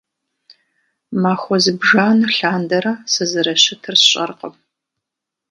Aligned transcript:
Махуэ 1.21 1.57
зыбжанэ 1.63 2.27
лъандэрэ, 2.35 2.93
сызэрыщытыр 3.13 3.95
сщӀэркъым 4.01 4.55